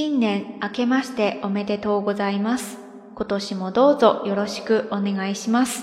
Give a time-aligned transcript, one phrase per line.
[0.00, 2.78] 新年明けましておめでとうございます。
[3.16, 5.82] 今年もどうぞよろしくお願いします。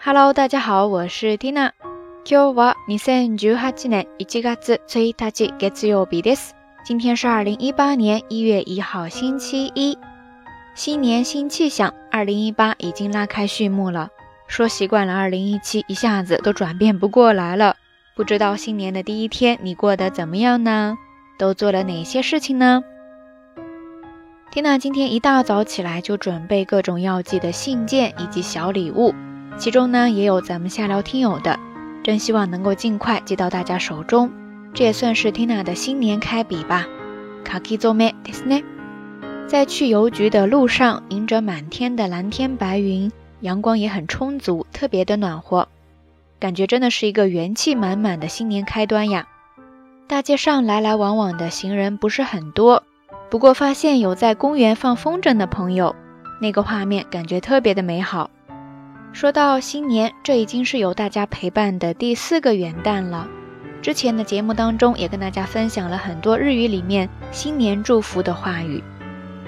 [0.00, 1.70] Hello，大家好，我是 Tina。
[2.24, 6.56] 今日は2018年1月1日月曜日です。
[6.84, 9.96] 今天是2018年1月1号星期一。
[10.74, 14.08] 新年新气象，2018已经拉开序幕了。
[14.48, 17.76] 说习惯了2017，一下子都转变不过来了。
[18.16, 20.96] 不知道新年的第一天你过得怎么样呢？
[21.36, 22.80] 都做了哪些事情呢
[24.52, 29.12] ？Tina 今天一大早起来就准备各种要寄的信件以及小礼物，
[29.58, 31.58] 其中呢也有咱们下聊听友的，
[32.04, 34.30] 真希望能够尽快寄到大家手中，
[34.74, 36.86] 这也算是 Tina 的新年开笔吧。
[39.46, 45.66] 在去邮局的路上，迎着满天的蓝天白云，阳光也很充足，特别的暖和。
[46.40, 49.26] 感觉真的是一个元气满满的新年开端呀！
[50.06, 52.82] 大街上来来往往的行人不是很多，
[53.30, 55.94] 不过发现有在公园放风筝的朋友，
[56.42, 58.30] 那个画面感觉特别的美好。
[59.12, 63.28] 说到新年，这已经是有大家陪伴的第四个元旦了。
[63.80, 68.82] 之前的节目当中也跟大家分享了很多日语里面新年祝福的话语，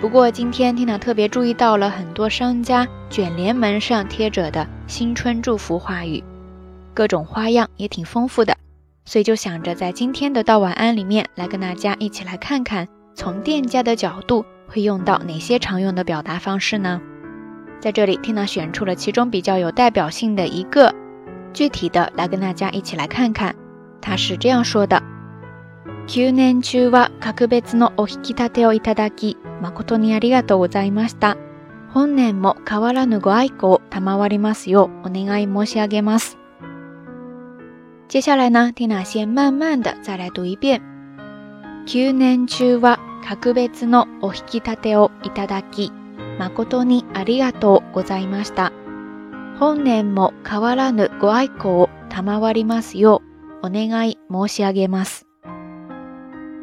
[0.00, 6.22] 不过今天听娜特别注意到了很多商家卷帘门上贴着的新春祝福话语。
[6.96, 8.56] 各种花样也挺丰富的，
[9.04, 16.98] 所以就想着在今天的到晚安里面来跟大家一起来看看，从店家的角度会用到哪些常用的表达方式呢？
[17.80, 20.94] 在这里，Tina 选出了其中比较有代表性的一个
[21.52, 23.54] 具体的来跟大家一起来看看，
[24.00, 25.02] 它是这样说的：
[26.06, 31.36] 去年中は格別のお引き立てをいただき、誠にありがとうございました。
[31.92, 36.35] 今年も変わらぬご愛顧賜りますようお願い申し上げます。
[38.16, 40.80] 接下来呢，蒂娜先慢慢的再来读一遍。
[41.84, 42.98] 年中は
[43.38, 45.92] 格別のお引き立てをいただき、
[46.38, 48.72] 誠にありがとうございました。
[49.60, 53.20] 本年も変わらぬご愛顧を賜りますよ
[53.62, 55.26] うお願い申し上げます。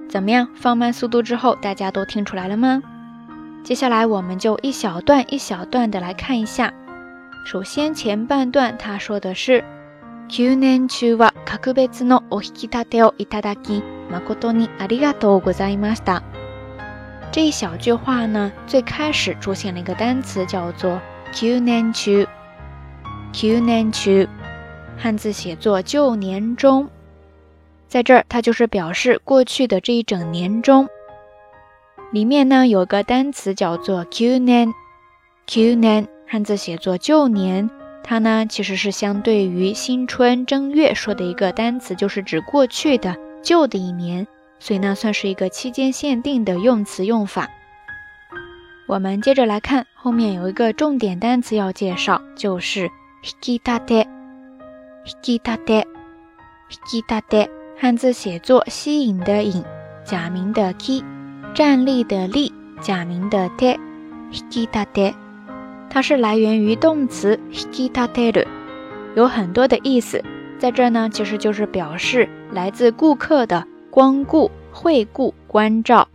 [0.09, 0.47] 怎么样？
[0.55, 2.81] 放慢速度之后，大家都听出来了吗？
[3.63, 6.73] 接下来我们就一小段一小段的来看一下。
[7.45, 9.63] 首先前半段他说的是。
[10.29, 16.23] 旧年中は格別のお引き立てをいただき、誠にありがとうございました。
[17.31, 21.00] 这里呢，最开始出现了一个单词叫做
[21.34, 22.25] “旧年中
[23.34, 24.25] ”，“旧年中”
[24.97, 26.88] 汉字写作“旧年中”。
[27.88, 30.88] 在这儿，它就是表示过去的这一整年中。
[32.11, 34.73] 里面呢，有个单词叫做“旧年
[35.45, 37.69] ”，“旧年”汉字写作“旧年”。
[38.03, 44.28] 它呢，其实是相对于新春正月说的一个单词，就是指过去的旧的一年，
[44.59, 47.50] 所以呢，算是一个期间限定的用词用法。
[48.88, 52.90] 我们接着来看后面有一个重点单词要介绍，就是
[53.24, 54.06] ひきたて、
[55.06, 55.85] ひきたて、
[56.70, 57.50] ひきたて，
[57.80, 59.64] 汉字写作吸引的引、
[60.03, 61.02] 假名的き、
[61.56, 63.80] 站立的立、假名的て、
[64.34, 65.14] ひきたて。
[65.89, 68.45] 它是来源于动词 hikitateru，
[69.16, 70.21] 有很多的意思，
[70.57, 76.07] 在这儿呢，其实就是表示来自顾客的光顾、惠顾、关照。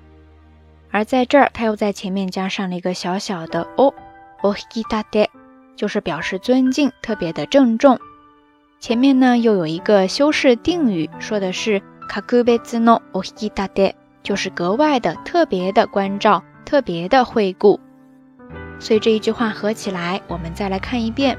[0.90, 3.94] 而在这儿，它又在前面加上了一个小小的 o
[4.42, 5.26] o hikitate，
[5.76, 7.98] 就是表示尊敬，特别的郑重。
[8.80, 13.92] 前面呢，又有一个修饰定语，说的是 kaku bezi no o hikitate，
[14.22, 17.78] 就是格外的、特别的关照，特别的惠顾。
[18.80, 21.36] 所以这一句话合起来，我们再来看一遍。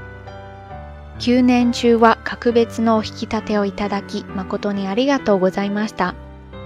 [1.18, 6.14] 去年中は格別の引き立てをいただき、誠にありがとうございました。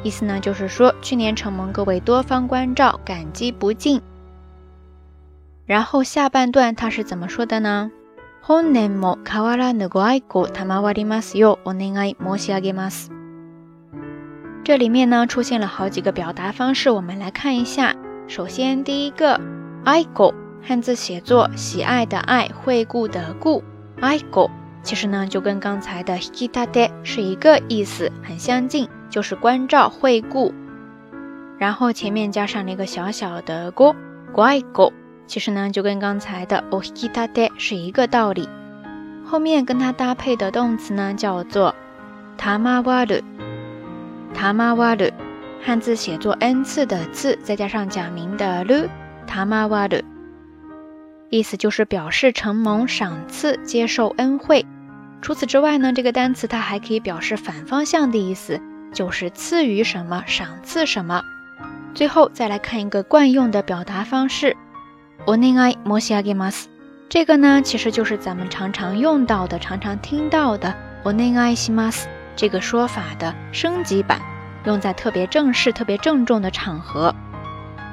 [0.05, 4.01] 意思呢，就是说去年承蒙各位多方关照，感激不尽。
[5.65, 7.91] 然后下半段他是怎么说的呢？
[8.47, 13.11] 本年も変わらぬご愛顧賜りますようお願い申し上げます。
[14.65, 17.95] 这里面呢出现了好几个表达方式，我们来看一下。
[18.29, 19.41] 首先第一个，
[19.85, 20.35] 爱顾。
[20.67, 23.63] 汉字写作“喜爱的爱”、“惠顾的顾”、
[24.01, 24.51] “爱狗”，
[24.83, 30.55] 其实呢就跟刚才的 “hikitate” 是一个意思，很相近，就是关照、惠顾。
[31.59, 33.99] 然后前面加上了一个小小的 g o g
[34.37, 34.91] u i g g o
[35.27, 38.49] 其实呢就跟刚才的 “ohikitate” 是一个道理。
[39.27, 41.75] 后面跟它搭配的动词呢叫做
[42.39, 45.13] “tamawaru”，“tamawaru”，
[45.63, 48.89] 汉字写作“n 次的次，再加上假名的 l u
[49.27, 50.03] t a m a w a r u
[51.31, 54.65] 意思就是表示承蒙赏赐、接受恩惠。
[55.23, 58.61] 除此之外呢，这个单词它还可以表示反方向的意思，
[58.93, 61.23] 就是赐予什么、赏赐什么。
[61.95, 64.57] 最后再来看一个惯用的表达方式
[65.27, 66.65] ，onei mosiagimas。
[67.09, 70.75] 这个呢，其实就是咱们常常用到的、常常听到的
[71.05, 72.05] onei simas
[72.37, 74.21] 这个说法的升级版，
[74.67, 77.15] 用在特别正式、特别郑重的场合，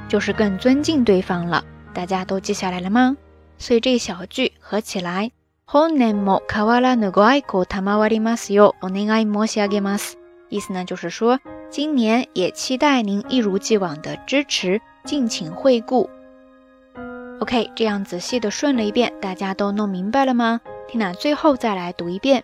[0.07, 1.63] 就是更尊敬对方了。
[1.93, 3.17] 大家都记下来了吗？
[3.57, 5.31] 所以这一小句合起来，
[5.71, 10.15] 本年も変わらぬご愛顧賜りますよ、お願い申し上げます。
[10.49, 11.39] 意思呢，就是说，
[11.69, 16.09] 今年也期待您一如既往的支持，敬请惠顾。
[17.39, 20.59] OK，这样仔细的顺了一遍，大家都弄明白了吗？
[20.87, 22.43] 听啊，最后再来读一遍。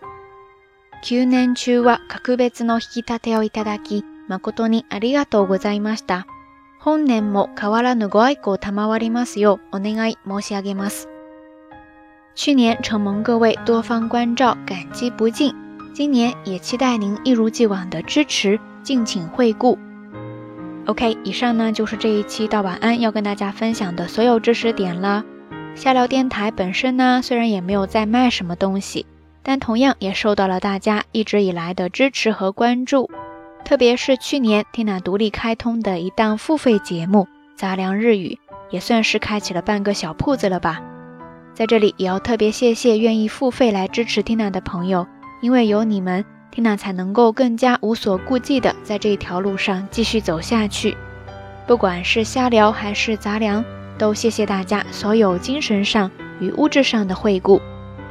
[1.02, 6.26] 去年秋はかくの引き立ていただき、誠にありがとうございました。
[12.34, 15.52] 去年承蒙各位多方关照，感激不尽。
[15.92, 19.76] 今年也期待您一如既往的支持，敬请惠顾。
[20.86, 25.24] OK，以上呢就是这一期到晚安要跟大家分享的所有知识点了。
[25.74, 29.04] 下聊电台本身呢，虽然也没有在卖什么东西，
[29.42, 33.10] 但同样也受到了大家一直以来的支持和关注。
[33.68, 37.28] 特别是去年 Tina 独立开通的一档付费节目
[37.60, 38.38] 《杂粮日语》，
[38.72, 40.80] 也算是开启了半个小铺子了吧。
[41.52, 45.06] 在这里也要特别谢谢愿意付费来支持 Tina 的朋友，
[45.42, 50.96] 因为有你们，Tina 才能够更加无所顾忌的在这一条路上继续走下去。
[51.66, 53.62] 不管是瞎聊还是杂粮，
[53.98, 56.10] 都谢谢大家所有精神上
[56.40, 57.60] 与物质上的惠顾。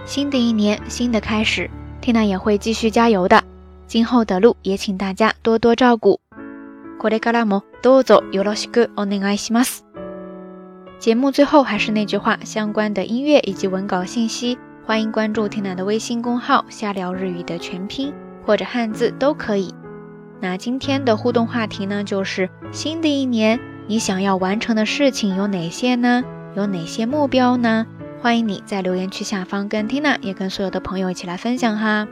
[0.05, 1.67] 新的一年，新的开始
[2.03, 3.46] ，Tina 也会继续加油的。
[3.87, 6.19] 今后的路也请大家多多照顾。
[10.99, 18.13] 节目最后还是那句话，相关的音乐以及文稿信息，欢迎关注 t i 的微信公号“瞎聊日语”的全拼
[18.45, 19.73] 或者汉字都可以。
[20.41, 26.23] 那今天的互动话题呢，就是新的一年你想要完成的事情有哪些呢？
[26.55, 27.85] 有哪些目标呢？
[28.21, 32.07] 欢迎你在留言区下方跟 Tina 也跟所有的朋友一起来分享哈。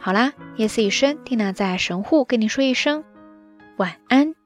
[0.00, 3.04] 好啦，夜色已深，蒂娜在神户跟你说一声
[3.78, 4.37] 晚安。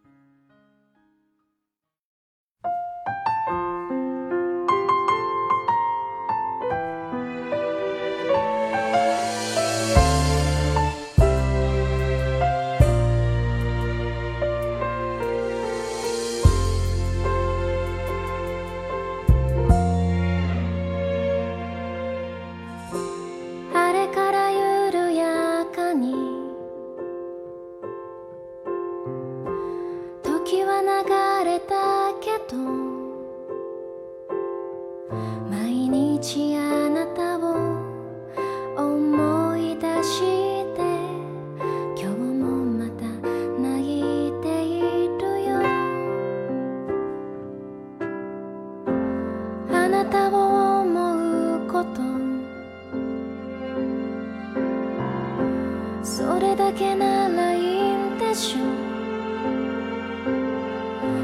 [56.74, 58.58] だけならいいんでしょ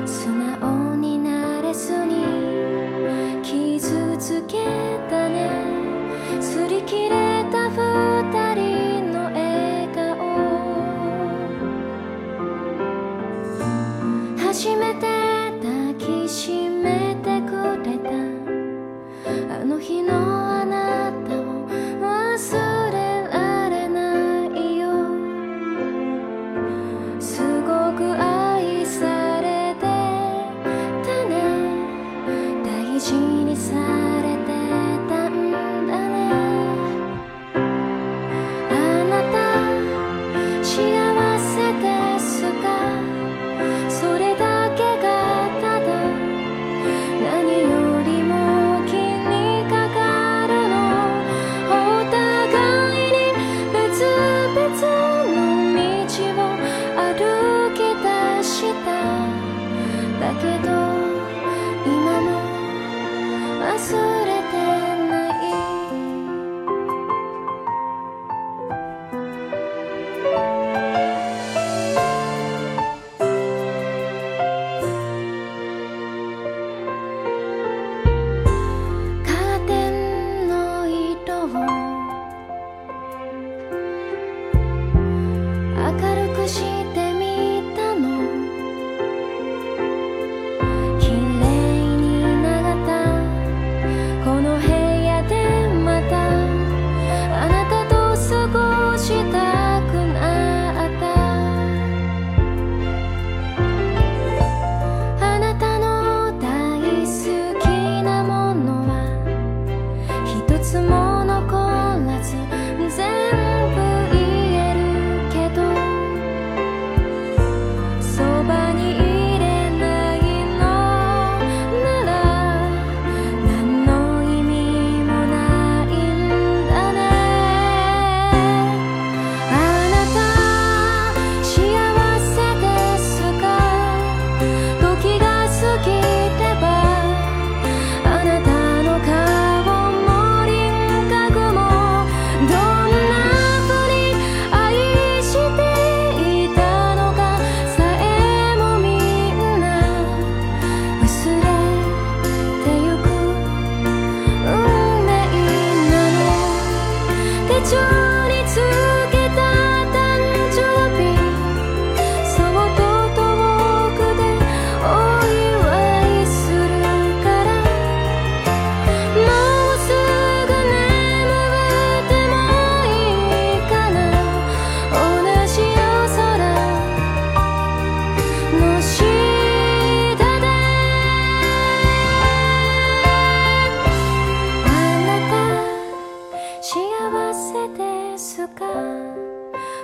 [0.07, 2.23] 素直になれずに
[3.43, 4.59] 傷つけ
[5.09, 5.49] たね
[6.39, 7.28] 擦り切れ